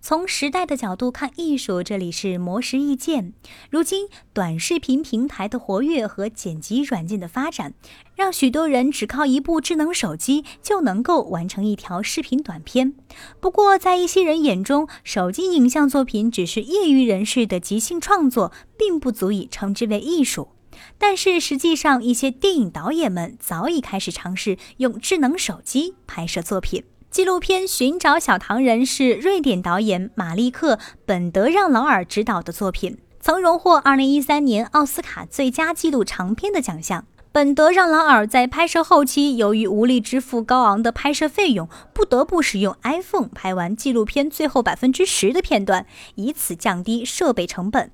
[0.00, 3.32] 从时代的角度看艺术，这里是魔石意见。
[3.70, 7.74] 如今，短视频平台的活跃和剪辑软件的发展，
[8.14, 12.94] 让许多人只靠一部智能手机就能够完成一条视频短片。
[13.40, 20.48] 不过，在一些人眼中，手机影像作品只是业余人士的即兴创作，并不足以称之为艺术。
[20.96, 26.84] 但是，实际上，一些电影导演们早已开始尝试用智能手机拍摄作品。
[27.10, 37.06] 纪录片《寻找小糖人》是瑞典导演马利克·本德让劳尔执导的作品，曾荣获2013年奥斯卡最佳纪录长片的奖项。
[37.32, 47.90] 本德让劳尔在拍摄后期，由于无力支付高昂的拍摄费用，不得不使用 iPhone 拍完纪录片最后百分之十的片段，以此降低设备成本。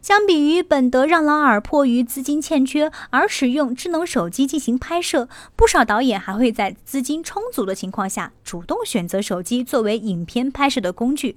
[0.00, 11.36] 相比于本德让劳尔迫于资金欠缺而使用智能手机进行拍摄，不少导演还会在资金充足的情况下主动选择手机作为影片拍摄的工具。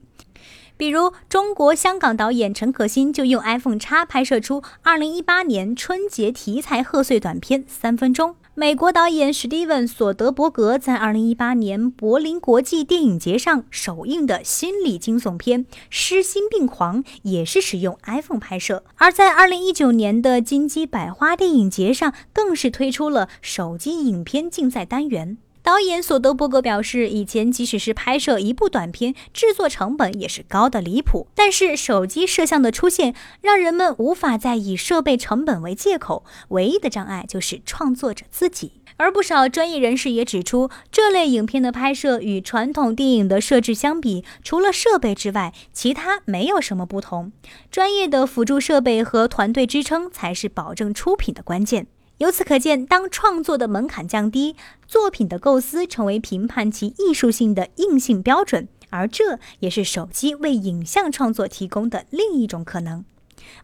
[0.77, 8.32] 比如，中国香港导演陈可辛就用 iPhone X 拍摄出2018年春节题材贺岁短片《三分钟》。
[8.54, 25.37] 美国导演史蒂文·索德伯格在2018年柏林国际电影节上首映的心理惊悚片《失心病狂》也是使用 iPhone 拍摄，而在2019年的金鸡百花电影节上，更是推出了手机影片竞赛单元。
[25.68, 31.27] 导演索德伯格表示，以前即使是拍摄一部短片，制作成本也是高的离谱。
[31.35, 38.82] 但是手机摄像的出现，让人们无法再以设备成本为借口，唯一的障碍就是创作者自己。
[38.96, 47.34] 而不少专业人士也指出，这类影片的拍摄与传统电影的设置相比，除了设备之外，其他没有什么不同。
[47.70, 51.87] 专业的辅助设备和团队支撑才是保证出品的关键。
[52.18, 54.55] 由此可见，当创作的门槛降低，
[54.87, 63.05] 作品的构思成为评判其艺术性的硬性标准，而这也是手机为影像创作提供的另一种可能。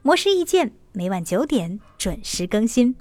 [0.03, 2.95] 模式意见每晚九点准时更新。